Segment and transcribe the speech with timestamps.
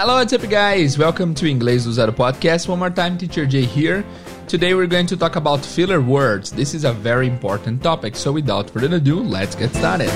[0.00, 0.96] Hello, what's up, guys?
[0.96, 2.66] Welcome to Inglês do Zero podcast.
[2.66, 4.02] One more time, Teacher Jay here.
[4.48, 6.50] Today we're going to talk about filler words.
[6.50, 10.08] This is a very important topic, so without further ado, let's get started.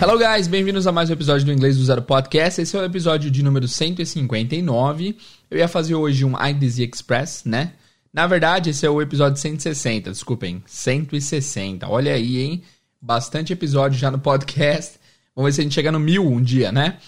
[0.00, 2.62] Hello guys, bem-vindos a mais um episódio do Inglês do Zero Podcast.
[2.62, 5.14] Esse é o episódio de número 159.
[5.50, 7.74] Eu ia fazer hoje um IDZ Express, né?
[8.12, 11.88] Na verdade, esse é o episódio 160, desculpem, 160.
[11.88, 12.62] Olha aí, hein?
[13.00, 14.98] Bastante episódio já no podcast.
[15.34, 16.98] Vamos ver se a gente chega no mil um dia, né?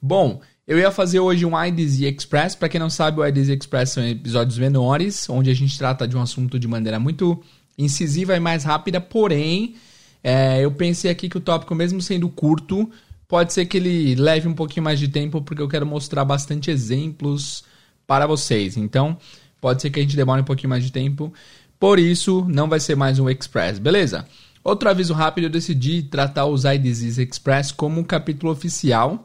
[0.00, 2.54] Bom, eu ia fazer hoje um IDZ Express.
[2.54, 6.16] Para quem não sabe, o IDZ Express são episódios menores, onde a gente trata de
[6.16, 7.42] um assunto de maneira muito
[7.76, 9.74] incisiva e mais rápida, porém,
[10.22, 12.88] é, eu pensei aqui que o tópico, mesmo sendo curto,
[13.26, 16.70] pode ser que ele leve um pouquinho mais de tempo, porque eu quero mostrar bastante
[16.70, 17.64] exemplos
[18.06, 18.76] para vocês.
[18.76, 19.18] Então,
[19.64, 21.32] Pode ser que a gente demore um pouquinho mais de tempo.
[21.80, 24.28] Por isso, não vai ser mais um Express, beleza?
[24.62, 29.24] Outro aviso rápido, eu decidi tratar os IDZs Express como um capítulo oficial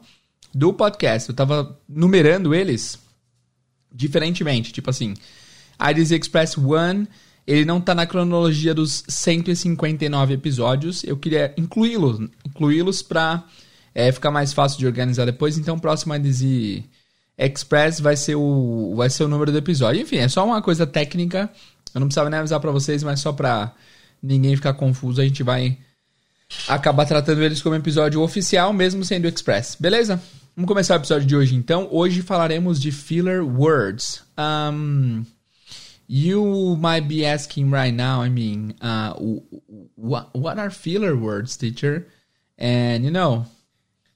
[0.54, 1.28] do podcast.
[1.28, 2.98] Eu tava numerando eles
[3.92, 4.72] diferentemente.
[4.72, 5.12] Tipo assim,
[5.78, 7.06] IDZ Express 1,
[7.46, 11.04] ele não tá na cronologia dos 159 episódios.
[11.04, 13.44] Eu queria incluí-los incluí-los pra
[13.94, 15.58] é, ficar mais fácil de organizar depois.
[15.58, 16.82] Então, próximo IDZ
[17.40, 20.02] Express vai ser o vai ser o número do episódio.
[20.02, 21.50] Enfim, é só uma coisa técnica.
[21.94, 23.72] Eu não precisava nem avisar para vocês, mas só para
[24.22, 25.78] ninguém ficar confuso, a gente vai
[26.68, 29.76] acabar tratando eles como episódio oficial, mesmo sendo Express.
[29.80, 30.20] Beleza?
[30.54, 31.88] Vamos começar o episódio de hoje então.
[31.90, 34.22] Hoje falaremos de filler words.
[34.36, 35.24] Um,
[36.06, 39.14] you might be asking right now, I mean, uh,
[39.96, 42.06] what, what are filler words, teacher?
[42.58, 43.46] And you know,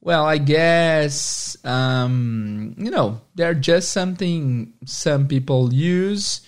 [0.05, 6.43] Well, I guess um, you know they're just something some people use.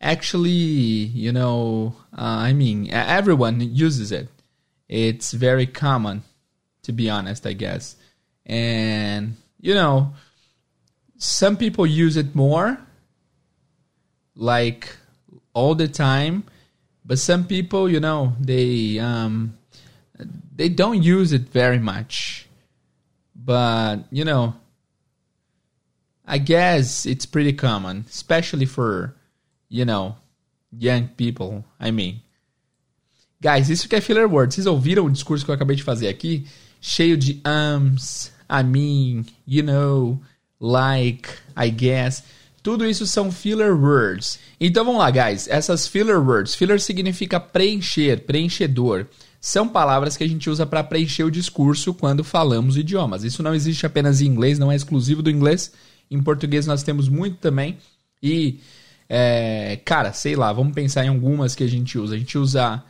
[0.00, 4.28] Actually, you know, uh, I mean, everyone uses it.
[4.88, 6.24] It's very common,
[6.82, 7.94] to be honest, I guess.
[8.44, 10.12] And you know,
[11.16, 12.76] some people use it more,
[14.34, 14.96] like
[15.54, 16.42] all the time,
[17.04, 19.56] but some people, you know, they um,
[20.52, 22.45] they don't use it very much
[23.46, 24.54] but you know,
[26.26, 29.14] I guess it's pretty common, especially for,
[29.68, 30.16] you know,
[30.76, 31.64] young people.
[31.78, 32.20] I mean,
[33.40, 34.52] guys, isso que é filler word.
[34.52, 36.44] Vocês ouviram o discurso que eu acabei de fazer aqui?
[36.80, 40.20] Cheio de ums, I mean, you know,
[40.58, 42.24] like, I guess.
[42.60, 44.40] Tudo isso são filler words.
[44.60, 45.46] Então vamos lá, guys.
[45.46, 46.56] Essas filler words.
[46.56, 49.06] Filler significa preencher, preenchedor
[49.40, 53.24] são palavras que a gente usa para preencher o discurso quando falamos idiomas.
[53.24, 55.72] Isso não existe apenas em inglês, não é exclusivo do inglês.
[56.10, 57.78] Em português nós temos muito também.
[58.22, 58.60] E,
[59.08, 62.14] é, cara, sei lá, vamos pensar em algumas que a gente usa.
[62.14, 62.82] A gente usa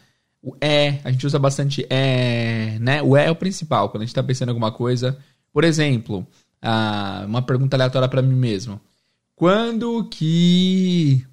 [0.43, 3.03] o é, a gente usa bastante é, né?
[3.03, 5.19] O é é o principal quando a gente está pensando em alguma coisa.
[5.53, 6.27] Por exemplo,
[7.27, 8.81] uma pergunta aleatória para mim mesmo.
[9.35, 11.27] Quando que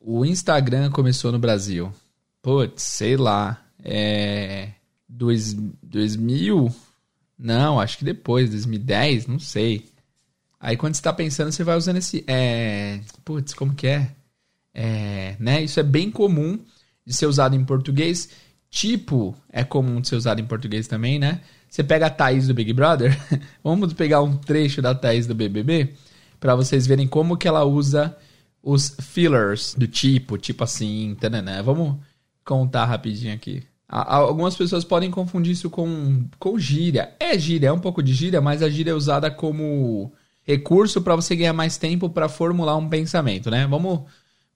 [0.00, 1.92] o Instagram começou no Brasil?
[2.40, 4.70] Putz, sei lá é,
[5.08, 6.74] dois, 2000?
[7.38, 9.88] Não, acho que depois, 2010, não sei.
[10.58, 12.24] Aí quando você está pensando, você vai usando esse.
[12.26, 14.10] É, putz, como que é?
[14.74, 15.36] é?
[15.38, 15.62] né?
[15.62, 16.58] Isso é bem comum
[17.06, 18.28] de ser usado em português.
[18.68, 21.40] Tipo é comum de ser usado em português também, né?
[21.70, 23.16] Você pega a Thaís do Big Brother.
[23.62, 25.94] Vamos pegar um trecho da Thaís do BBB
[26.40, 28.16] para vocês verem como que ela usa
[28.62, 31.62] os fillers do tipo, tipo assim, tanana.
[31.62, 31.98] Vamos
[32.44, 33.62] contar rapidinho aqui.
[33.88, 37.14] Algumas pessoas podem confundir isso com, com gíria.
[37.20, 41.14] É gíria, é um pouco de gíria, mas a gíria é usada como recurso para
[41.14, 43.66] você ganhar mais tempo para formular um pensamento, né?
[43.66, 44.00] Vamos,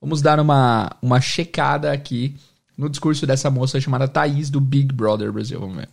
[0.00, 2.36] vamos dar uma, uma checada aqui
[2.76, 5.60] no discurso dessa moça chamada Thaís do Big Brother Brasil.
[5.60, 5.88] Vamos ver.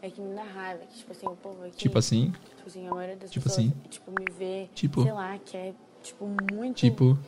[0.00, 1.76] É que me dá raiva, que, tipo assim, o povo aqui...
[1.76, 2.32] Tipo assim?
[2.56, 3.74] Tipo assim, a maioria das tipo pessoas, assim.
[3.90, 5.02] tipo, me vê, tipo.
[5.02, 6.76] sei lá, que é, tipo, muito...
[6.76, 7.18] Tipo...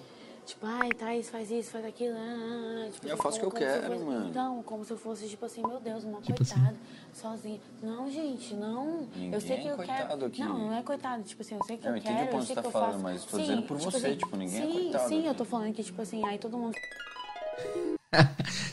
[0.50, 2.16] Tipo, ai, Thaís, faz isso, faz aquilo.
[2.16, 2.90] Ah, ah, ah.
[2.90, 4.28] tipo, eu assim, faço o que eu quero, fosse, mano.
[4.28, 6.76] Então, como se eu fosse, tipo assim, meu Deus, uma tipo coitada, assim.
[7.12, 7.60] sozinha.
[7.80, 9.08] Não, gente, não.
[9.14, 10.26] Ninguém eu sei que é eu quero.
[10.26, 10.40] Aqui.
[10.40, 11.22] Não, não é coitado.
[11.22, 12.68] Tipo assim, eu sei que eu eu quero, o eu ponto sei que que você
[12.68, 13.02] eu tá falando, faço.
[13.04, 15.34] mas tô sim, dizendo por tipo você, assim, tipo, ninguém é sim, coitado Sim, eu
[15.36, 16.74] tô falando que, tipo assim, aí todo mundo.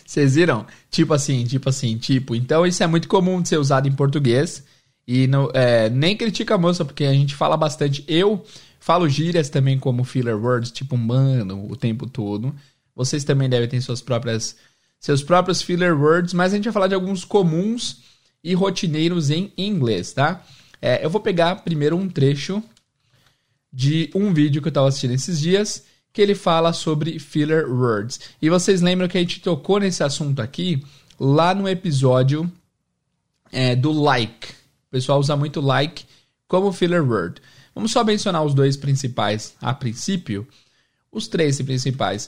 [0.04, 0.66] Vocês viram?
[0.90, 2.34] Tipo assim, tipo assim, tipo.
[2.36, 4.66] Então isso é muito comum de ser usado em português.
[5.08, 8.04] E não, é, nem critica a moça, porque a gente fala bastante.
[8.08, 8.44] Eu
[8.88, 12.56] falo gírias também como filler words, tipo mano, o tempo todo.
[12.96, 14.56] Vocês também devem ter suas próprias,
[14.98, 17.98] seus próprios filler words, mas a gente vai falar de alguns comuns
[18.42, 20.42] e rotineiros em inglês, tá?
[20.82, 22.64] É, eu vou pegar primeiro um trecho
[23.74, 25.84] de um vídeo que eu estava assistindo esses dias
[26.14, 28.22] que ele fala sobre filler words.
[28.42, 30.82] E vocês lembram que a gente tocou nesse assunto aqui
[31.20, 32.50] lá no episódio
[33.52, 34.48] é, do like.
[34.88, 36.06] O pessoal usa muito like
[36.48, 37.42] como filler word.
[37.78, 40.48] Vamos só mencionar os dois principais a princípio.
[41.12, 42.28] Os três principais.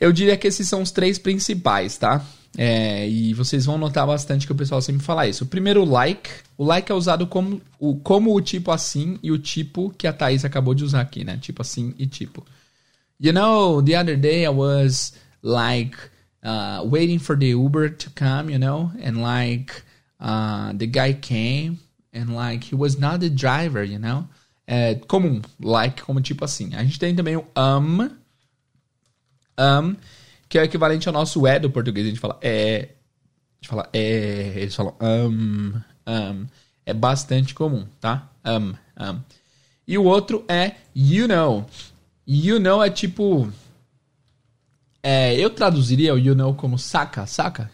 [0.00, 2.24] Eu diria que esses são os três principais, tá?
[2.56, 5.44] É, e vocês vão notar bastante que o pessoal sempre fala isso.
[5.44, 6.30] O primeiro, like.
[6.56, 10.12] O like é usado como o, como o tipo assim e o tipo que a
[10.12, 11.36] Thaís acabou de usar aqui, né?
[11.36, 12.42] Tipo assim e tipo.
[13.20, 15.98] You know, the other day I was like
[16.42, 19.70] uh, waiting for the Uber to come, you know, and like
[20.18, 21.78] uh, the guy came
[22.10, 24.26] and like he was not the driver, you know.
[24.66, 26.74] É comum, like como tipo assim.
[26.74, 28.10] A gente tem também o um,
[29.58, 29.96] um
[30.52, 32.06] que é o equivalente ao nosso é do português.
[32.06, 32.76] A gente fala é.
[32.76, 34.52] A gente fala é.
[34.56, 36.46] Eles falam um, um.
[36.84, 38.30] É bastante comum, tá?
[38.44, 39.20] Um, um.
[39.88, 41.66] E o outro é you know.
[42.26, 43.50] You know é tipo.
[45.02, 47.70] É, eu traduziria o you know como saca, saca?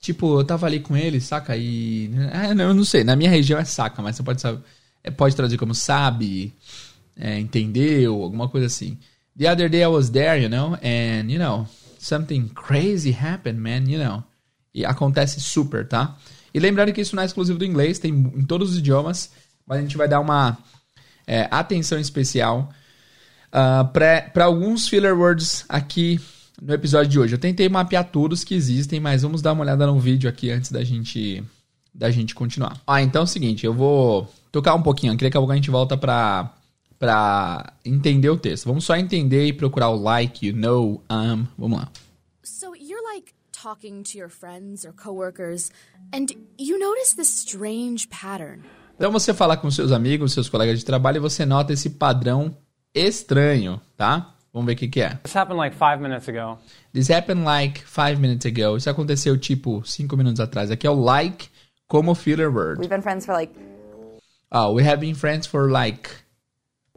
[0.00, 1.56] Tipo, eu tava ali com ele, saca?
[1.56, 2.10] E.
[2.32, 3.02] É, não, eu não sei.
[3.02, 4.62] Na minha região é saca, mas você pode saber.
[5.04, 6.52] É, pode traduzir como sabe,
[7.16, 8.98] é, entendeu, alguma coisa assim.
[9.38, 11.66] The other day I was there, you know, and, you know,
[11.98, 14.22] something crazy happened, man, you know.
[14.74, 16.16] E acontece super, tá?
[16.52, 19.30] E lembrando que isso não é exclusivo do inglês, tem em todos os idiomas,
[19.66, 20.58] mas a gente vai dar uma
[21.26, 22.70] é, atenção especial
[23.48, 26.20] uh, para alguns filler words aqui
[26.60, 27.34] no episódio de hoje.
[27.34, 30.70] Eu tentei mapear todos que existem, mas vamos dar uma olhada no vídeo aqui antes
[30.70, 31.42] da gente
[31.94, 32.80] da gente continuar.
[32.86, 35.96] Ah, então é o seguinte, eu vou tocar um pouquinho, queria que a gente volta
[35.96, 36.54] para
[36.98, 38.66] para entender o texto.
[38.66, 41.88] Vamos só entender e procurar o like, you know, um, vamos lá.
[42.44, 45.72] So you're like talking to your friends or coworkers
[46.12, 46.26] and
[46.56, 48.62] you notice this strange pattern.
[48.94, 52.56] Então você fala com seus amigos, seus colegas de trabalho e você nota esse padrão
[52.94, 54.36] estranho, tá?
[54.52, 55.16] Vamos ver o que, que é.
[55.24, 56.56] This happened like five minutes ago.
[56.92, 58.76] This happened like five minutes ago.
[58.76, 60.70] Isso aconteceu tipo cinco minutos atrás.
[60.70, 61.48] Aqui é o like
[61.88, 62.78] como filler word.
[62.78, 63.52] We've been friends for like
[64.52, 66.10] Oh, we have been friends for like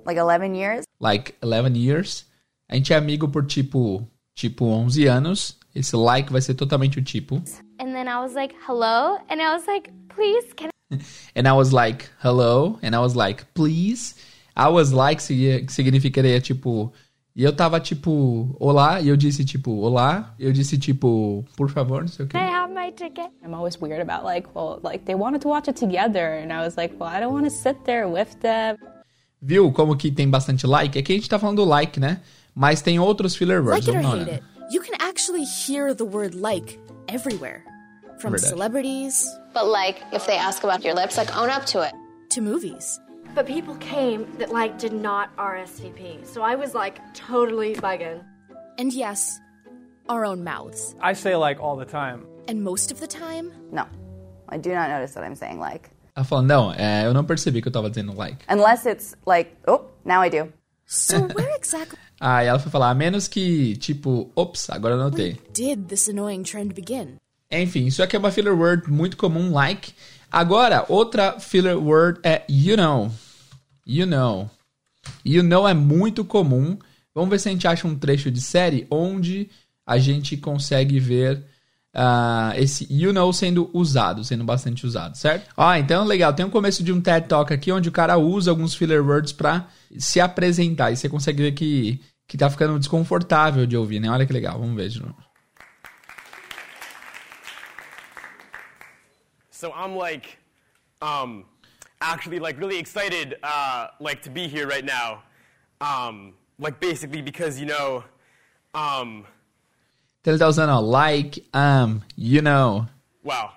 [0.06, 0.84] like 11 years.
[1.00, 2.26] like 11 years.
[2.70, 4.06] A gente é amigo por tipo
[4.36, 5.58] tipo 11 anos.
[5.74, 7.36] Esse like vai ser totalmente o tipo.
[7.80, 9.18] And then I was like, hello?
[9.30, 10.70] And I was like, please, can
[11.36, 12.78] And I was like, hello.
[12.82, 14.16] And I was like, please.
[14.56, 16.92] I was like signi- significaria tipo.
[17.36, 19.02] E eu tava tipo, olá.
[19.02, 20.34] E eu disse tipo, olá.
[20.40, 22.38] Eu disse tipo, por favor, não sei o quê.
[22.38, 23.30] I have my ticket?
[23.44, 26.64] I'm always weird about like, well, like they wanted to watch it together, and I
[26.66, 28.78] was like, well, I don't want to sit there with them.
[29.42, 30.98] Viu como que tem bastante like?
[30.98, 32.22] É que a gente tá falando do like, né?
[32.56, 33.86] Mas tem outros filler words.
[33.86, 37.64] Like it or hate it, you can actually hear the word like everywhere.
[38.18, 38.48] From Verdade.
[38.48, 41.94] celebrities But like, if they ask about your lips, like own up to it.
[42.30, 42.98] to movies.
[43.36, 46.26] But people came that like did not RSVP.
[46.26, 48.24] So I was like totally bugging.
[48.80, 49.40] And yes,
[50.08, 50.96] our own mouths.
[51.02, 52.26] I say like all the time.
[52.48, 53.86] And most of the time, No.
[54.48, 55.90] I do not notice that I'm saying like.
[56.16, 58.38] Ela falando, não, eh, é, eu não percebi que eu tava dizendo like.
[58.48, 60.48] Unless it's like, oh, now I do.
[60.86, 65.38] so where exactly Aí ela foi falar, a menos que, tipo, ops, agora eu notei.
[65.54, 67.18] did this annoying trend begin?
[67.52, 69.94] Enfim, isso aqui é uma filler word muito comum, like.
[70.32, 73.12] Agora, outra filler word é you know.
[73.86, 74.50] You know.
[75.24, 76.78] You know é muito comum.
[77.14, 79.50] Vamos ver se a gente acha um trecho de série onde
[79.86, 81.46] a gente consegue ver
[81.94, 85.50] ah, esse you know sendo usado, sendo bastante usado, certo?
[85.56, 86.34] Ah, então legal.
[86.34, 89.32] Tem um começo de um TED Talk aqui onde o cara usa alguns filler words
[89.32, 90.92] pra se apresentar.
[90.92, 94.10] E você consegue ver que, que tá ficando desconfortável de ouvir, né?
[94.10, 94.60] Olha que legal.
[94.60, 95.16] Vamos ver de novo.
[99.50, 100.38] So I'm like,
[101.02, 101.46] um,
[102.02, 105.24] actually like really excited, uh, like to be here right now.
[105.82, 108.04] Um, like basically because you know,
[108.74, 109.26] um,
[110.22, 112.88] Então ele tá usando, like, um, you know.
[113.24, 113.52] wow,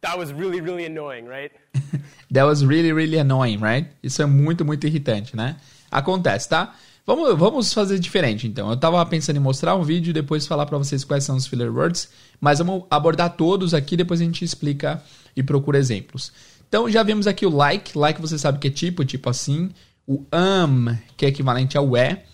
[0.00, 1.52] that was really really annoying, right?
[2.30, 3.88] That was really, really annoying, right?
[4.02, 5.56] Isso é muito, muito irritante, né?
[5.90, 6.74] Acontece, tá?
[7.06, 8.68] Vamos, vamos fazer diferente, então.
[8.68, 11.46] Eu tava pensando em mostrar um vídeo e depois falar pra vocês quais são os
[11.46, 15.02] filler words, mas vamos abordar todos aqui, depois a gente explica
[15.34, 16.30] e procura exemplos.
[16.68, 17.96] Então, já vimos aqui o like.
[17.96, 19.70] Like você sabe que é tipo, tipo assim.
[20.06, 22.24] O um, que é equivalente ao é.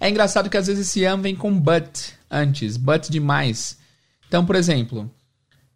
[0.00, 2.76] É engraçado que às vezes esse um vem com but antes.
[2.76, 3.78] But demais.
[4.26, 5.10] Então, por exemplo,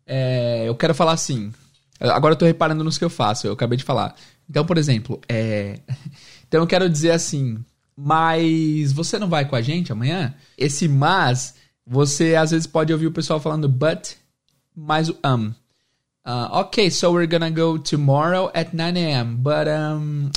[0.07, 1.53] é, eu quero falar assim.
[2.01, 4.15] Agora eu tô reparando nos que eu faço, eu acabei de falar.
[4.49, 5.81] Então, por exemplo, é.
[6.47, 7.65] Então eu quero dizer assim,
[7.97, 10.35] mas você não vai com a gente amanhã?
[10.59, 11.55] Esse mas,
[11.87, 14.17] você às vezes pode ouvir o pessoal falando but,
[14.77, 15.55] mais o um.
[16.25, 19.37] Uh, ok, so we're gonna go tomorrow at 9 a.m.
[19.43, 20.31] But um,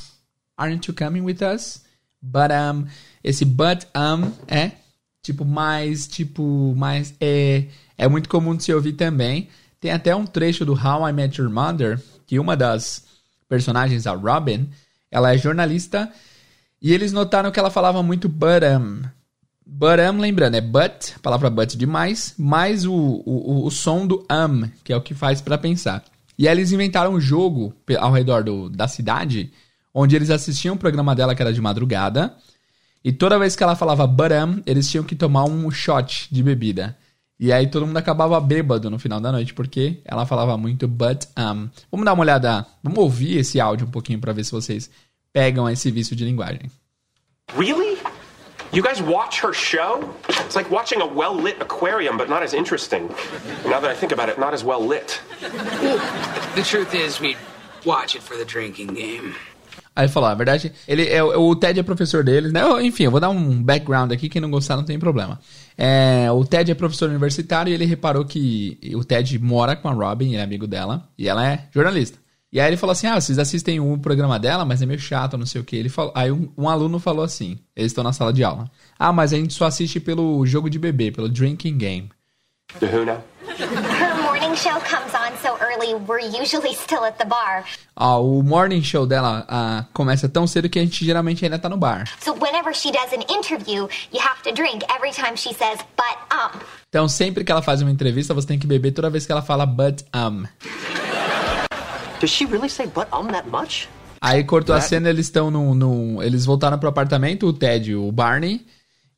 [0.57, 1.83] aren't you coming with us?
[2.21, 2.87] But um,
[3.23, 4.71] esse but um é
[5.21, 7.65] tipo mais, tipo mais é
[7.97, 9.47] é muito comum de se ouvir também.
[9.79, 13.03] Tem até um trecho do How I Met Your Mother que uma das
[13.47, 14.69] personagens, a Robin,
[15.11, 16.11] ela é jornalista
[16.81, 19.03] e eles notaram que ela falava muito but um.
[19.65, 24.69] But um, lembrando, é but, palavra but demais, mais o, o, o som do um,
[24.83, 26.03] que é o que faz para pensar.
[26.37, 29.51] E aí eles inventaram um jogo ao redor do, da cidade,
[29.93, 32.35] onde eles assistiam o programa dela que era de madrugada,
[33.03, 36.43] e toda vez que ela falava but um, eles tinham que tomar um shot de
[36.43, 36.95] bebida.
[37.39, 41.25] E aí todo mundo acabava bêbado no final da noite, porque ela falava muito but
[41.37, 41.69] um.
[41.91, 44.89] Vamos dar uma olhada, vamos ouvir esse áudio um pouquinho para ver se vocês
[45.33, 46.71] pegam esse vício de linguagem.
[47.55, 48.14] Really?
[48.75, 50.03] You guys watch her show?
[50.27, 53.07] It's like watching a well lit aquarium, but not as interesting.
[53.63, 55.21] Now that I think about it, not as well lit.
[56.55, 57.37] The truth is, we
[57.85, 59.33] watch it for the drinking game.
[59.95, 62.63] Aí ele falou, a verdade, ele é, o Ted é professor deles, né?
[62.63, 65.39] Eu, Enfim, eu vou dar um background aqui, quem não gostar não tem problema.
[65.77, 69.93] É, o Ted é professor universitário e ele reparou que o Ted mora com a
[69.93, 72.24] Robin, ele é amigo dela, e ela é jornalista.
[72.55, 75.37] E aí ele falou assim: Ah, vocês assistem o programa dela, mas é meio chato,
[75.37, 75.75] não sei o que.
[75.75, 78.71] Ele falou, aí um, um aluno falou assim: eles estão na sala de aula.
[78.97, 82.09] Ah, mas a gente só assiste pelo jogo de bebê, pelo drinking game.
[82.79, 83.21] The who now?
[83.59, 87.65] Her morning show comes on so early, we're usually still at the bar.
[87.93, 91.67] Ah, o morning show dela ah, começa tão cedo que a gente geralmente ainda tá
[91.67, 92.05] no bar.
[92.21, 96.17] So whenever she does an interview, you have to drink every time she says, but
[96.31, 96.57] um.
[96.87, 99.41] Então sempre que ela faz uma entrevista, você tem que beber toda vez que ela
[99.41, 100.45] fala but um.
[102.19, 103.87] Does she really say but um that much?
[104.21, 106.23] Aí cortou a cena, eles estão no, no.
[106.23, 108.65] Eles voltaram pro apartamento, o Ted e o Barney.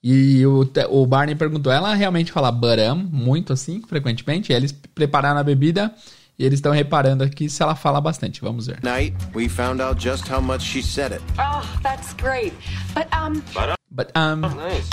[0.04, 4.52] E o, o Barney perguntou, ela realmente fala buram, muito assim, frequentemente.
[4.52, 5.94] E eles prepararam a bebida
[6.38, 8.42] e eles estão reparando aqui se ela fala bastante.
[8.42, 8.80] Vamos ver.
[8.84, 11.22] Night, we found out just how much she said it.
[11.40, 12.54] Oh, that's great.
[12.94, 13.42] But, um,
[13.90, 14.42] But, um,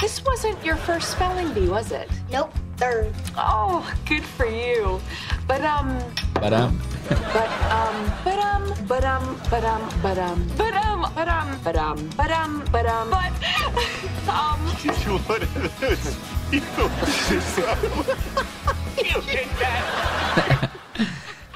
[0.00, 2.08] this wasn't your first spelling bee, was it?
[2.32, 3.12] Nope, third.
[3.37, 5.00] Oh, good for you.
[5.46, 5.99] But, um,
[6.40, 6.80] but, um,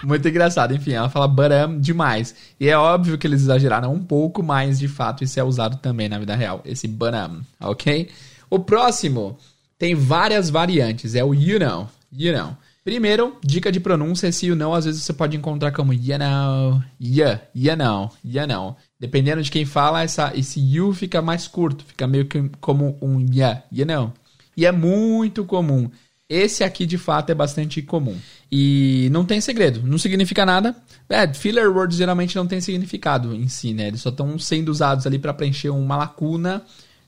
[0.03, 2.35] muito engraçado, enfim, ela fala baram demais.
[2.59, 6.09] E é óbvio que eles exageraram um pouco, mas de fato isso é usado também
[6.09, 8.09] na vida real, esse baram, ok?
[8.49, 9.37] O próximo
[9.79, 12.57] tem várias variantes, é o you know, you know.
[12.85, 14.29] Primeiro, dica de pronúncia.
[14.29, 16.83] Esse you know, às vezes você pode encontrar como you know.
[17.01, 18.77] Yeah, you know, you know.
[18.99, 21.85] Dependendo de quem fala, essa, esse you fica mais curto.
[21.85, 24.13] Fica meio que como um yeah, you know.
[24.57, 25.91] E é muito comum.
[26.29, 28.17] Esse aqui, de fato, é bastante comum.
[28.53, 30.77] E não tem segredo, não significa nada.
[31.09, 33.89] É, filler words geralmente não tem significado em si, né?
[33.89, 36.63] Eles só estão sendo usados ali para preencher uma lacuna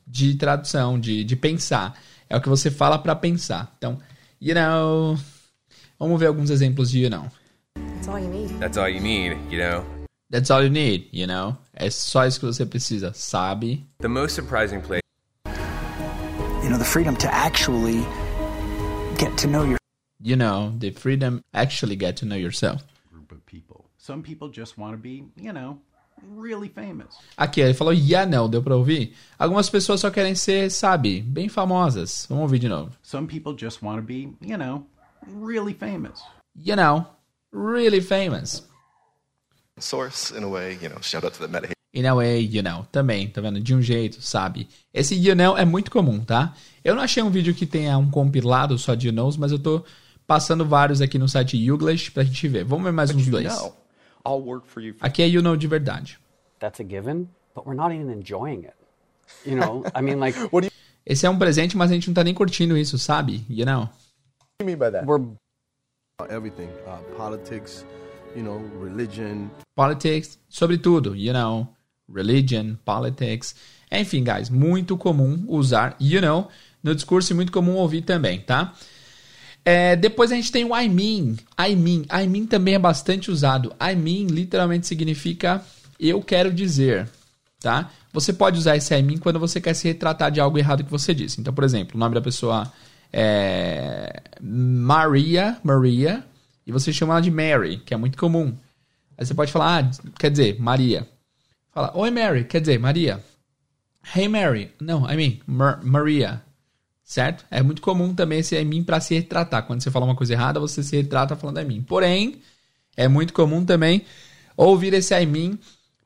[0.06, 1.98] de tradução, de, de pensar.
[2.30, 3.74] É o que você fala para pensar.
[3.76, 3.98] Então,
[4.40, 5.18] you know.
[6.00, 7.30] Vamos ver alguns exemplos de you know.
[7.76, 8.58] That's all you need.
[8.58, 9.84] That's all you need, you know.
[10.30, 11.58] That's all you need, you know.
[11.74, 13.86] É só isso que você precisa, sabe?
[13.98, 15.02] The most surprising place.
[16.62, 18.02] You know, the freedom to actually
[19.18, 19.76] get to know your
[20.22, 22.82] You know, the freedom actually get to know yourself.
[23.98, 25.80] Some people just want to be, you know,
[26.22, 27.14] really famous.
[27.36, 29.14] Aqui, ele falou yeah, não, deu pra ouvir?
[29.38, 32.26] Algumas pessoas só querem ser, sabe, bem famosas.
[32.28, 32.92] Vamos ouvir de novo.
[33.02, 34.86] Some people just want to be, you know,
[35.26, 36.22] really famous.
[36.54, 37.06] You know,
[37.52, 38.62] really famous.
[39.78, 41.72] Source, in a way, you know, shout out to the meta.
[41.92, 42.86] In a way, you know.
[42.92, 43.60] Também, tá vendo?
[43.60, 44.68] De um jeito, sabe?
[44.92, 46.54] Esse you know é muito comum, tá?
[46.84, 49.58] Eu não achei um vídeo que tenha um compilado só de you knows, mas eu
[49.58, 49.84] tô
[50.26, 52.64] passando vários aqui no site Youglish pra gente ver.
[52.64, 53.46] Vamos ver mais uns dois.
[53.46, 53.74] know,
[54.24, 54.94] I'll work for you.
[55.00, 56.18] Aqui é you know de verdade.
[56.60, 58.74] That's a given, but we're not even enjoying it.
[59.44, 60.72] You know, I mean, like, what do you,
[61.04, 63.44] Esse é um presente, mas a gente não tá nem curtindo isso, sabe?
[63.48, 63.88] You know.
[64.60, 65.06] You mean by that?
[65.06, 65.20] we're
[66.28, 66.68] Everything.
[66.86, 67.84] Uh, politics,
[68.36, 69.50] you know, religion.
[69.74, 71.68] Politics, sobretudo, you know.
[72.12, 73.54] Religion, politics.
[73.90, 76.48] Enfim, guys, muito comum usar you know
[76.82, 78.74] no discurso e muito comum ouvir também, tá?
[79.64, 81.36] É, depois a gente tem o I mean.
[81.58, 82.04] I mean.
[82.10, 83.72] I mean também é bastante usado.
[83.80, 85.64] I mean literalmente significa
[85.98, 87.08] eu quero dizer,
[87.60, 87.90] tá?
[88.12, 90.90] Você pode usar esse I mean quando você quer se retratar de algo errado que
[90.90, 91.40] você disse.
[91.40, 92.70] Então, por exemplo, o nome da pessoa
[93.12, 96.24] é Maria, Maria,
[96.66, 98.56] e você chama ela de Mary, que é muito comum.
[99.16, 101.06] Aí você pode falar, ah, quer dizer, Maria.
[101.72, 103.22] Fala, oi Mary, quer dizer, Maria.
[104.14, 104.72] Hey Mary.
[104.80, 106.42] Não, I mean, Mar Maria.
[107.04, 107.44] Certo?
[107.50, 109.66] É muito comum também esse I mean para se retratar.
[109.66, 111.82] Quando você fala uma coisa errada, você se retrata falando I mean.
[111.82, 112.40] Porém,
[112.96, 114.04] é muito comum também
[114.56, 115.58] ouvir esse I mean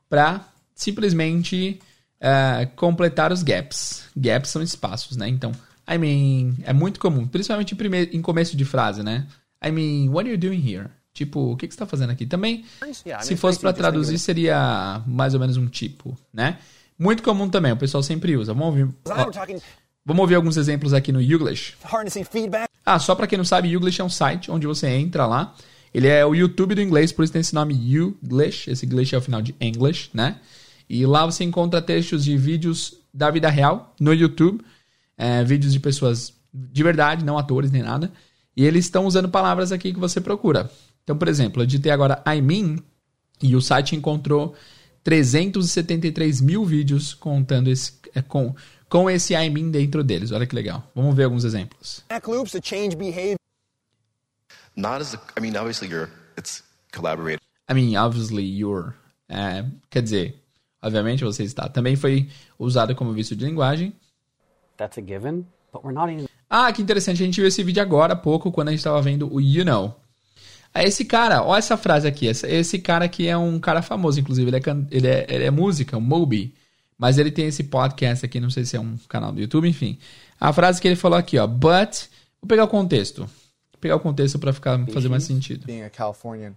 [0.09, 1.79] para simplesmente
[2.19, 4.05] é, completar os gaps.
[4.17, 5.27] Gaps são espaços, né?
[5.29, 5.51] Então,
[5.87, 9.27] I mean, é muito comum, principalmente em, primeiro, em começo de frase, né?
[9.63, 10.87] I mean, what are you doing here?
[11.13, 12.25] Tipo, o que, que você tá fazendo aqui?
[12.25, 12.65] Também,
[13.21, 16.57] se fosse para traduzir, seria mais ou menos um tipo, né?
[16.97, 18.53] Muito comum também, o pessoal sempre usa.
[18.53, 19.31] Vamos ouvir, ó,
[20.05, 21.75] vamos ouvir alguns exemplos aqui no Youglish.
[22.85, 25.55] Ah, só para quem não sabe, Youglish é um site onde você entra lá.
[25.93, 28.69] Ele é o YouTube do inglês, por isso tem esse nome Youglish.
[28.69, 30.39] Esse English é o final de English, né?
[30.89, 34.61] E lá você encontra textos de vídeos da vida real no YouTube.
[35.17, 38.11] É, vídeos de pessoas de verdade, não atores nem nada.
[38.55, 40.69] E eles estão usando palavras aqui que você procura.
[41.03, 42.77] Então, por exemplo, eu digitei agora I mean
[43.41, 44.55] e o site encontrou
[45.03, 48.55] 373 mil vídeos contando esse, é, com,
[48.89, 50.31] com esse I mean dentro deles.
[50.31, 50.89] Olha que legal.
[50.95, 52.03] Vamos ver alguns exemplos.
[52.25, 53.37] loops to change behavior.
[54.75, 57.39] Not as a, I mean, obviously you're it's collaborative.
[57.69, 58.93] I mean, obviously you're.
[59.29, 60.43] É, quer dizer,
[60.81, 61.69] obviamente você está.
[61.69, 63.93] Também foi usado como visto de linguagem.
[64.77, 66.27] That's a given, but we're not even.
[66.49, 67.21] Ah, que interessante.
[67.21, 69.65] A gente viu esse vídeo agora há pouco, quando a gente estava vendo o You
[69.65, 69.95] Know.
[70.75, 72.27] Esse cara, olha essa frase aqui.
[72.27, 74.49] Esse cara aqui é um cara famoso, inclusive.
[74.49, 76.53] Ele é, ele é, ele é música, um Moby.
[76.97, 79.97] Mas ele tem esse podcast aqui, não sei se é um canal do YouTube, enfim.
[80.39, 81.47] A frase que ele falou aqui, ó.
[81.47, 82.09] But.
[82.41, 83.21] Vou pegar o contexto.
[83.21, 85.65] Vou pegar o contexto para ficar fazer mais sentido.
[85.65, 86.53] Being a Californian.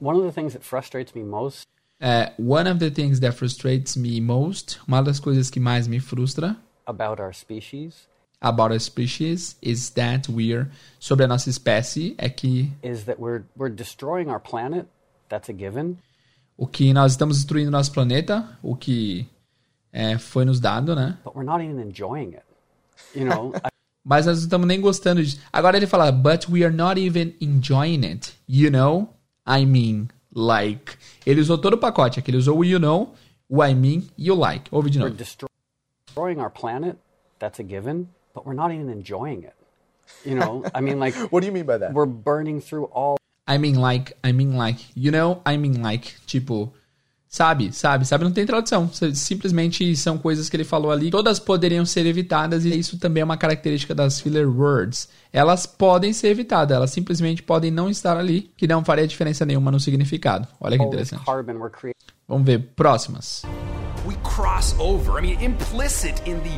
[0.00, 1.66] One of the things that frustrates me most.
[1.98, 4.78] É, one of the things that frustrates me most.
[4.86, 6.56] Uma das coisas que mais me frustra.
[6.86, 8.08] About our species
[8.40, 13.42] about a species is that we're sobre a nossa espécie é que is that we're
[13.56, 14.86] we're destroying our planet.
[15.28, 15.98] That's a given.
[16.56, 19.26] O que nós estamos destruindo nosso planeta, o que
[19.92, 21.18] é, foi nos dado, né?
[21.24, 22.44] But we're not even enjoying it.
[23.14, 23.52] You know.
[24.04, 25.40] Mas nós não estamos nem gostando disso.
[25.52, 28.34] Agora ele fala, but we are not even enjoying it.
[28.48, 29.08] You know?
[29.46, 30.96] I mean, like.
[31.26, 32.20] Ele usou todo o pacote.
[32.20, 33.14] Aqui ele usou o you know,
[33.48, 34.68] o I mean e o like.
[34.70, 35.10] Ouve de novo.
[35.10, 35.48] We're
[36.16, 36.96] destroying our planet.
[37.38, 39.54] That's a given but we're not even enjoying it.
[40.24, 41.94] You know, I mean, like, what do you mean by that?
[41.94, 43.16] We're burning through all.
[43.48, 46.72] I mean, like, I mean, like, you know, I mean, like, tipo,
[47.28, 48.90] sabe, sabe, sabe, não tem tradução.
[49.14, 51.10] Simplesmente são coisas que ele falou ali.
[51.10, 55.08] Todas poderiam ser evitadas e isso também é uma característica das filler words.
[55.32, 59.70] Elas podem ser evitadas, elas simplesmente podem não estar ali, que não faria diferença nenhuma
[59.70, 60.46] no significado.
[60.60, 61.24] Olha que interessante.
[62.28, 63.42] Vamos ver, próximas.
[64.06, 65.18] We cross over.
[65.18, 66.56] I mean, implicit in the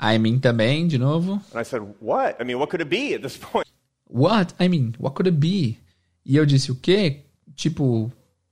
[0.00, 1.40] I mean também, de novo.
[1.52, 2.36] And I said, what?
[2.40, 3.68] I mean, what could it be at this point?
[4.08, 4.52] What?
[4.58, 5.78] I mean, what could it be?
[6.24, 7.24] E eu disse, o quê?
[7.54, 8.10] Tipo,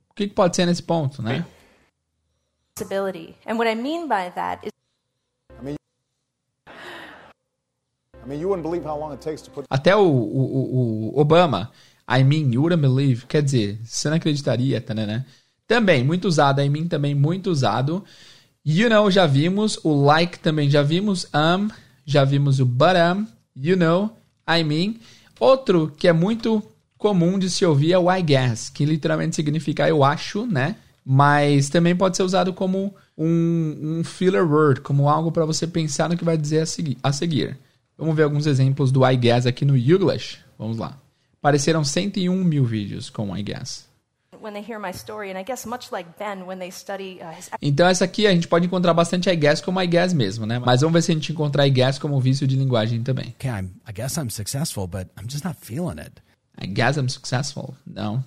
[0.09, 1.45] o que pode ser nesse ponto, né?
[2.75, 3.35] Possibility.
[3.45, 4.71] And what I mean by that is
[5.59, 5.75] I mean,
[6.67, 11.19] I mean, you wouldn't believe how long it takes to put Até o, o, o
[11.19, 11.71] Obama,
[12.07, 15.25] I mean, you wouldn't believe, quer dizer, você não acreditaria, tá, né?
[15.67, 18.05] Também muito usado, I mean também muito usado.
[18.69, 19.79] You know, já vimos.
[19.81, 21.25] O like também já vimos.
[21.33, 21.69] Um,
[22.05, 23.25] já vimos o but um.
[23.55, 24.11] You know,
[24.45, 24.95] I mean.
[25.39, 26.61] Outro que é muito
[26.97, 30.75] comum de se ouvir é o I guess, que literalmente significa eu acho, né?
[31.05, 36.09] Mas também pode ser usado como um, um filler word, como algo para você pensar
[36.09, 37.57] no que vai dizer a seguir, a seguir.
[37.97, 40.39] Vamos ver alguns exemplos do I guess aqui no Youglish.
[40.59, 40.97] Vamos lá.
[41.39, 43.86] Apareceram 101 mil vídeos com I guess.
[47.61, 50.59] Então essa aqui a gente pode encontrar bastante I guess como I guess mesmo, né?
[50.59, 53.29] Mas vamos ver se a gente encontrar I guess como vício de linguagem também.
[53.29, 56.21] Okay, I'm, I guess I'm successful, but I'm just not feeling it.
[56.59, 57.75] I guess I'm successful.
[57.85, 58.23] Não.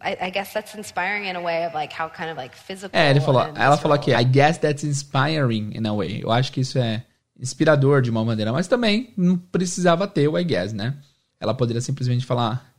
[0.00, 2.90] I, I guess that's inspiring in a way of like how kind of like physical.
[2.92, 6.20] É, ele falou, ela falou aqui, I guess that's inspiring in a way.
[6.22, 7.04] Eu acho que isso é
[7.38, 10.94] inspirador de uma maneira, mas também não precisava ter o I guess, né?
[11.40, 12.75] Ela poderia simplesmente falar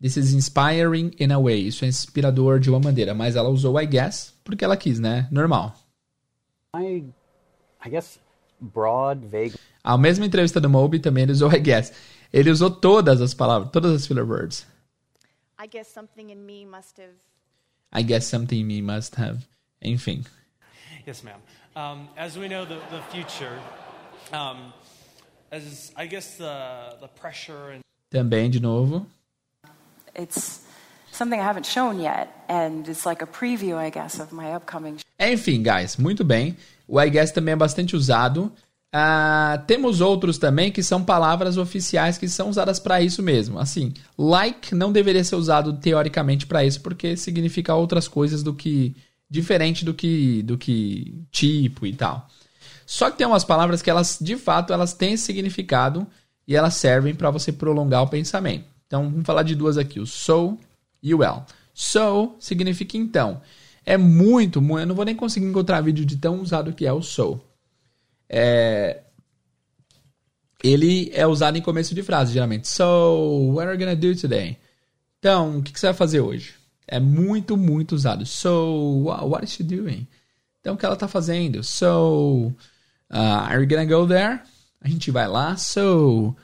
[0.00, 1.66] This is inspiring in a way.
[1.66, 3.14] Isso é inspirador de uma maneira.
[3.14, 5.28] Mas ela usou I guess porque ela quis, né?
[5.30, 5.74] Normal.
[6.74, 7.04] I,
[7.84, 8.18] I guess
[8.60, 9.54] broad, vague.
[9.82, 11.92] A mesma entrevista do Moby também ele usou I guess.
[12.32, 14.66] Ele usou todas as palavras, todas as filler words.
[15.58, 17.14] I guess something in me must have.
[17.92, 19.46] I guess something in me must have.
[19.82, 20.24] Enfim.
[21.06, 21.40] Yes, ma'am.
[21.74, 23.58] Um, as we know the, the future,
[24.32, 24.72] um,
[25.50, 27.80] as I guess the, the pressure and...
[28.10, 29.06] Também, de novo.
[30.18, 30.60] It's
[31.12, 34.98] something I haven't shown yet, and it's like a preview, I guess, of my upcoming.
[35.18, 36.56] Enfim, guys, muito bem.
[36.86, 38.52] O I guess também é bastante usado.
[38.94, 43.58] Uh, temos outros também que são palavras oficiais que são usadas para isso mesmo.
[43.58, 48.96] Assim, like não deveria ser usado teoricamente para isso porque significa outras coisas do que
[49.28, 52.26] diferente do que do que tipo e tal.
[52.86, 56.06] Só que tem umas palavras que elas de fato elas têm significado
[56.46, 58.75] e elas servem para você prolongar o pensamento.
[58.86, 60.58] Então, vamos falar de duas aqui, o so
[61.02, 61.44] e o well.
[61.74, 63.40] So significa então.
[63.84, 64.80] É muito, muito.
[64.80, 67.40] Eu não vou nem conseguir encontrar vídeo de tão usado que é o so.
[68.28, 69.02] É,
[70.62, 72.66] ele é usado em começo de frase, geralmente.
[72.68, 74.58] So, what are you gonna do today?
[75.18, 76.54] Então, o que, que você vai fazer hoje?
[76.86, 78.24] É muito, muito usado.
[78.24, 80.06] So, what is she doing?
[80.60, 81.62] Então, o que ela está fazendo?
[81.62, 82.52] So,
[83.10, 84.40] uh, are you gonna go there?
[84.80, 85.56] A gente vai lá.
[85.56, 86.34] So,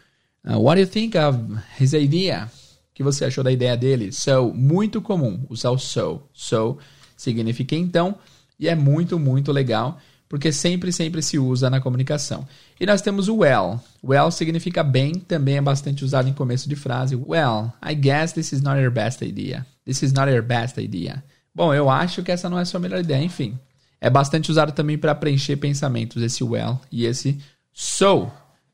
[0.48, 1.38] uh, what do you think of
[1.80, 2.50] his idea?
[2.90, 4.12] O que você achou da ideia dele?
[4.12, 6.22] So, muito comum usar o so.
[6.32, 6.78] So
[7.16, 8.16] significa então,
[8.58, 12.46] e é muito, muito legal, porque sempre, sempre se usa na comunicação.
[12.80, 13.80] E nós temos o well.
[14.02, 17.14] Well significa bem, também é bastante usado em começo de frase.
[17.14, 19.66] Well, I guess this is not your best idea.
[19.84, 21.22] This is not your best idea.
[21.54, 23.58] Bom, eu acho que essa não é a sua melhor ideia, enfim.
[24.00, 27.38] É bastante usado também para preencher pensamentos, esse well e esse
[27.72, 28.30] so.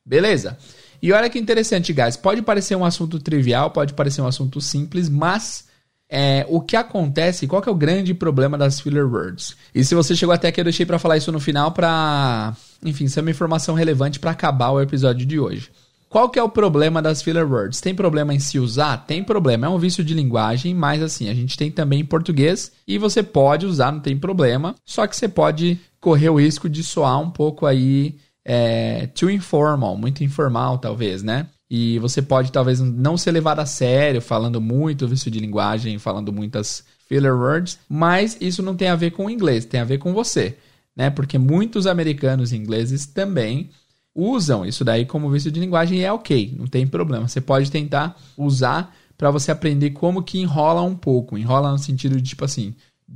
[0.06, 0.56] Beleza?
[1.00, 2.16] E olha que interessante, guys.
[2.16, 5.66] Pode parecer um assunto trivial, pode parecer um assunto simples, mas
[6.10, 9.56] é, o que acontece, qual que é o grande problema das filler words?
[9.74, 13.06] E se você chegou até aqui, eu deixei para falar isso no final para, enfim,
[13.08, 15.70] ser uma informação relevante para acabar o episódio de hoje.
[16.08, 17.82] Qual que é o problema das filler words?
[17.82, 18.96] Tem problema em se usar?
[19.06, 22.72] Tem problema, é um vício de linguagem, mas assim, a gente tem também em português
[22.86, 26.82] e você pode usar, não tem problema, só que você pode correr o risco de
[26.82, 31.48] soar um pouco aí é, too informal, muito informal, talvez, né?
[31.70, 36.32] E você pode talvez não ser levado a sério, falando muito vício de linguagem, falando
[36.32, 39.98] muitas filler words, mas isso não tem a ver com o inglês, tem a ver
[39.98, 40.56] com você,
[40.96, 41.10] né?
[41.10, 43.70] Porque muitos americanos ingleses também
[44.14, 47.28] usam isso daí como vício de linguagem e é ok, não tem problema.
[47.28, 52.16] Você pode tentar usar para você aprender como que enrola um pouco, enrola no sentido
[52.16, 52.74] de tipo assim,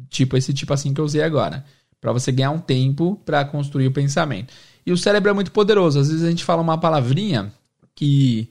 [0.08, 1.64] tipo esse tipo assim que eu usei agora,
[2.00, 4.52] para você ganhar um tempo para construir o pensamento.
[4.84, 5.98] E o cérebro é muito poderoso.
[5.98, 7.52] Às vezes a gente fala uma palavrinha
[7.94, 8.48] que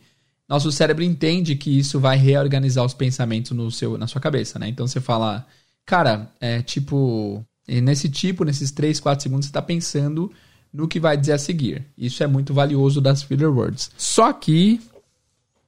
[0.47, 4.67] nosso cérebro entende que isso vai reorganizar os pensamentos no seu, na sua cabeça, né?
[4.67, 5.45] Então você fala,
[5.85, 10.31] cara, é tipo, nesse tipo, nesses 3, 4 segundos, você está pensando
[10.73, 11.85] no que vai dizer a seguir.
[11.97, 13.91] Isso é muito valioso das filler words.
[13.97, 14.81] Só que,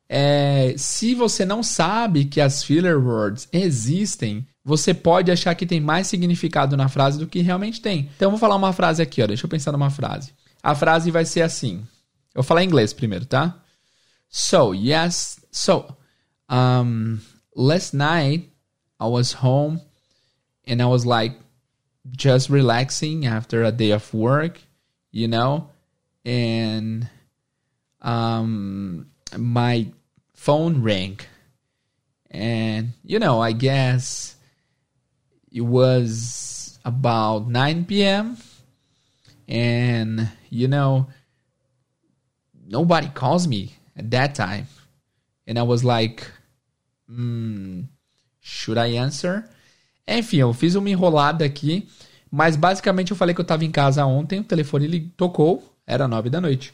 [0.07, 5.81] é, se você não sabe que as filler words existem, você pode achar que tem
[5.81, 8.09] mais significado na frase do que realmente tem.
[8.15, 9.27] Então eu vou falar uma frase aqui, ó.
[9.27, 10.31] Deixa eu pensar numa frase.
[10.63, 11.85] A frase vai ser assim.
[12.33, 13.61] Eu vou falar em inglês primeiro, tá?
[14.29, 15.39] So, yes.
[15.51, 15.85] So,
[16.49, 17.19] um,
[17.55, 18.49] last night
[18.99, 19.81] I was home
[20.65, 21.37] and I was like
[22.17, 24.59] just relaxing after a day of work,
[25.11, 25.69] you know,
[26.25, 27.07] and
[28.01, 29.91] um, my
[30.33, 31.19] phone rang.
[32.31, 34.35] And, you know, I guess
[35.51, 38.37] it was about 9 p.m.
[39.47, 41.07] And, you know,
[42.65, 44.67] nobody calls me at that time.
[45.47, 46.25] And I was like,
[47.07, 47.81] hmm,
[48.39, 49.43] should I answer?
[50.07, 51.87] Enfim, eu fiz uma enrolada aqui,
[52.31, 56.07] mas basicamente eu falei que eu tava em casa ontem, o telefone ele tocou, era
[56.07, 56.73] nove da noite,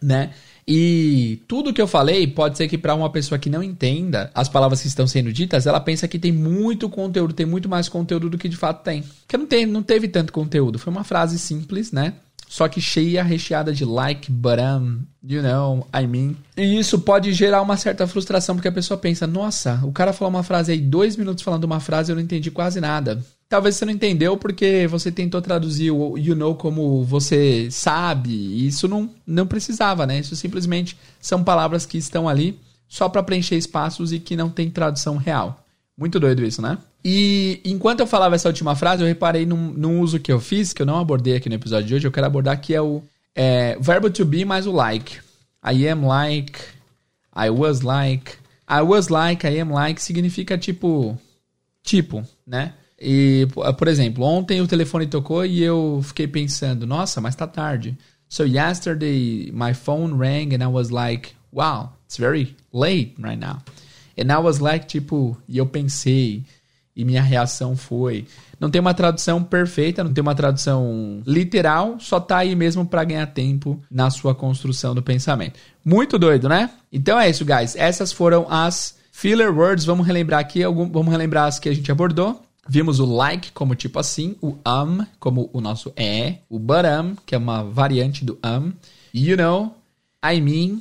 [0.00, 0.32] né?
[0.68, 4.48] E tudo que eu falei pode ser que para uma pessoa que não entenda as
[4.48, 8.28] palavras que estão sendo ditas, ela pensa que tem muito conteúdo, tem muito mais conteúdo
[8.28, 9.02] do que de fato tem.
[9.02, 10.78] Porque não, tem, não teve tanto conteúdo.
[10.78, 12.14] Foi uma frase simples, né?
[12.48, 16.36] Só que cheia, recheada de like, but um, you know, I mean.
[16.56, 20.30] E isso pode gerar uma certa frustração, porque a pessoa pensa, nossa, o cara falou
[20.30, 23.24] uma frase aí, dois minutos falando uma frase, eu não entendi quase nada.
[23.48, 28.30] Talvez você não entendeu porque você tentou traduzir o you know como você sabe.
[28.30, 30.18] E isso não, não precisava, né?
[30.18, 34.68] Isso simplesmente são palavras que estão ali só para preencher espaços e que não tem
[34.70, 35.64] tradução real.
[35.96, 36.76] Muito doido isso, né?
[37.04, 40.72] E enquanto eu falava essa última frase, eu reparei num, num uso que eu fiz,
[40.72, 42.06] que eu não abordei aqui no episódio de hoje.
[42.06, 43.00] Eu quero abordar que é o
[43.34, 45.20] é, verbo to be mais o like.
[45.64, 46.58] I am like,
[47.34, 48.32] I was like.
[48.68, 51.16] I was like, I am like significa tipo,
[51.84, 52.74] tipo, né?
[52.98, 57.96] E, por exemplo, ontem o telefone tocou e eu fiquei pensando, nossa, mas tá tarde.
[58.28, 63.62] So yesterday my phone rang and I was like, wow, it's very late right now.
[64.18, 66.42] And I was like, tipo, e eu pensei,
[66.96, 68.26] e minha reação foi.
[68.58, 73.04] Não tem uma tradução perfeita, não tem uma tradução literal, só tá aí mesmo para
[73.04, 75.60] ganhar tempo na sua construção do pensamento.
[75.84, 76.70] Muito doido, né?
[76.90, 77.76] Então é isso, guys.
[77.76, 79.84] Essas foram as filler words.
[79.84, 82.42] Vamos relembrar aqui, vamos relembrar as que a gente abordou.
[82.68, 87.14] Vimos o like como tipo assim, o um como o nosso é, o but um,
[87.24, 88.72] que é uma variante do um,
[89.14, 89.74] you know,
[90.24, 90.80] I mean,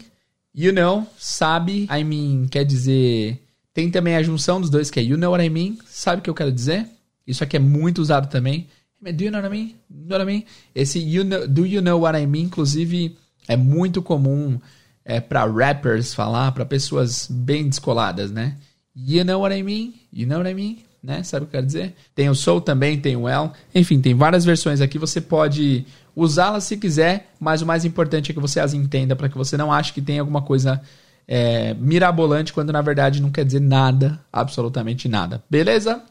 [0.54, 3.42] you know, sabe, I mean quer dizer.
[3.74, 6.22] Tem também a junção dos dois que é you know what I mean, sabe o
[6.24, 6.88] que eu quero dizer?
[7.28, 8.68] Isso aqui é muito usado também.
[9.02, 9.76] Do you know what I mean?
[9.90, 10.46] You know what I mean?
[10.74, 13.16] Esse you know, do you know what I mean, inclusive,
[13.48, 14.60] é muito comum
[15.04, 18.58] é, para rappers falar, para pessoas bem descoladas, né?
[18.96, 19.94] You know what I mean?
[20.12, 20.78] You know what I mean?
[21.06, 21.24] Né?
[21.24, 21.96] Sabe o que eu quero dizer?
[22.14, 23.54] Tem o So também, tem o El.
[23.74, 24.98] Enfim, tem várias versões aqui.
[24.98, 29.30] Você pode usá-las se quiser, mas o mais importante é que você as entenda para
[29.30, 30.82] que você não ache que tem alguma coisa
[31.28, 35.44] é, mirabolante quando na verdade não quer dizer nada, absolutamente nada.
[35.50, 36.02] Beleza?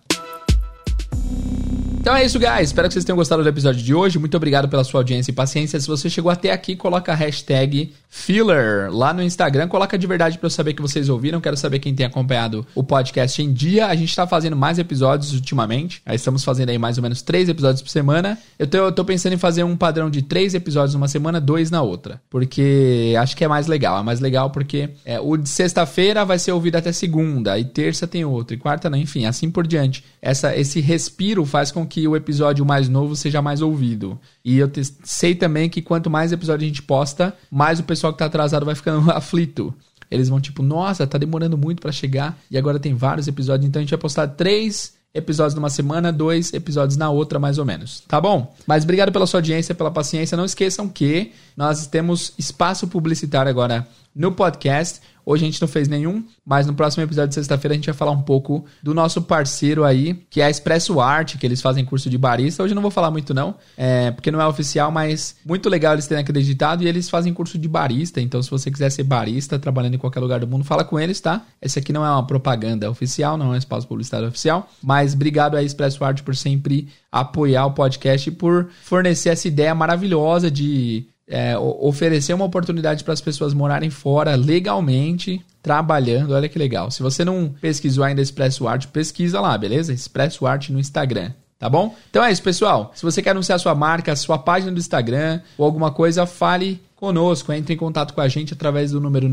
[2.00, 2.68] Então é isso, guys.
[2.68, 4.18] Espero que vocês tenham gostado do episódio de hoje.
[4.18, 5.80] Muito obrigado pela sua audiência e paciência.
[5.80, 9.66] Se você chegou até aqui, coloca a hashtag filler lá no Instagram.
[9.66, 11.40] Coloca de verdade para eu saber que vocês ouviram.
[11.40, 13.88] Quero saber quem tem acompanhado o podcast em dia.
[13.88, 16.00] A gente tá fazendo mais episódios ultimamente.
[16.06, 18.38] Aí estamos fazendo aí mais ou menos três episódios por semana.
[18.56, 21.72] Eu tô, eu tô pensando em fazer um padrão de três episódios numa semana, dois
[21.72, 22.22] na outra.
[22.30, 23.98] Porque acho que é mais legal.
[23.98, 27.58] É mais legal porque é, o de sexta-feira vai ser ouvido até segunda.
[27.58, 28.54] E terça tem outro.
[28.54, 28.96] E quarta não.
[28.96, 30.04] Enfim, assim por diante.
[30.22, 34.18] Essa, esse respiro faz com que o episódio mais novo seja mais ouvido.
[34.44, 34.70] E eu
[35.02, 38.66] sei também que quanto mais episódio a gente posta, mais o pessoal que tá atrasado
[38.66, 39.74] vai ficando aflito.
[40.10, 43.80] Eles vão tipo, nossa, tá demorando muito para chegar e agora tem vários episódios, então
[43.80, 48.02] a gente vai postar três episódios numa semana, dois episódios na outra, mais ou menos.
[48.06, 48.52] Tá bom?
[48.66, 50.36] Mas obrigado pela sua audiência, pela paciência.
[50.36, 55.00] Não esqueçam que nós temos espaço publicitário agora no podcast.
[55.26, 57.94] Hoje a gente não fez nenhum, mas no próximo episódio de sexta-feira a gente vai
[57.94, 61.84] falar um pouco do nosso parceiro aí, que é a Expresso Arte, que eles fazem
[61.84, 62.62] curso de barista.
[62.62, 65.94] Hoje eu não vou falar muito não, é, porque não é oficial, mas muito legal
[65.94, 68.20] eles terem acreditado e eles fazem curso de barista.
[68.20, 71.20] Então se você quiser ser barista, trabalhando em qualquer lugar do mundo, fala com eles,
[71.20, 71.42] tá?
[71.60, 75.56] Esse aqui não é uma propaganda oficial, não é um espaço publicitário oficial, mas obrigado
[75.56, 81.06] aí Expresso Arte por sempre apoiar o podcast e por fornecer essa ideia maravilhosa de
[81.28, 86.32] é, oferecer uma oportunidade para as pessoas morarem fora legalmente, trabalhando.
[86.34, 86.90] Olha que legal.
[86.90, 89.92] Se você não pesquisou ainda Expresso Arte, pesquisa lá, beleza?
[89.92, 91.32] Expresso Arte no Instagram.
[91.58, 91.94] Tá bom?
[92.10, 92.92] Então é isso, pessoal.
[92.94, 97.52] Se você quer anunciar sua marca, sua página do Instagram ou alguma coisa, fale conosco.
[97.52, 99.28] Entre em contato com a gente através do número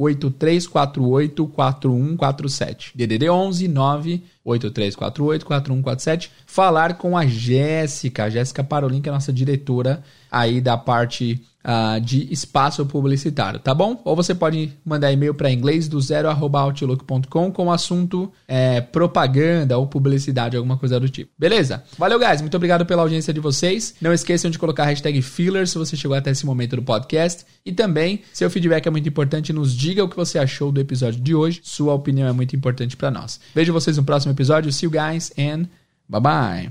[0.00, 2.92] 983484147.
[2.94, 6.30] DDD 11 983484147.
[6.46, 12.00] Falar com a Jéssica, Jéssica Parolin, que é a nossa diretora aí da parte uh,
[12.00, 14.00] de espaço publicitário, tá bom?
[14.04, 19.78] Ou você pode mandar e-mail para inglês do zero outlook.com com o assunto é, propaganda
[19.78, 21.30] ou publicidade, alguma coisa do tipo.
[21.38, 21.82] Beleza?
[21.98, 22.40] Valeu, guys.
[22.40, 23.94] Muito obrigado pela audiência de vocês.
[24.00, 27.44] Não esqueçam de colocar a hashtag filler se você chegou até esse momento do podcast.
[27.64, 29.52] E também, seu feedback é muito importante.
[29.52, 31.60] Nos diga o que você achou do episódio de hoje.
[31.64, 33.40] Sua opinião é muito importante para nós.
[33.52, 34.72] Vejo vocês no próximo episódio.
[34.72, 35.66] See you guys and
[36.08, 36.70] bye bye.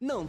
[0.00, 0.28] Não.